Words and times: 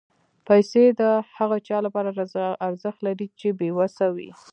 پېسې 0.47 0.83
د 0.99 1.01
هغه 1.37 1.57
چا 1.67 1.77
لپاره 1.85 2.09
ارزښت 2.67 2.99
لري 3.07 3.27
چې 3.39 3.47
بېوسه 3.59 4.07
وي. 4.15 4.29